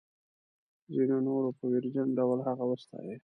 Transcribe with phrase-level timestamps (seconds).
[0.93, 3.15] ځینو نورو په ویرجن ډول هغه وستایه.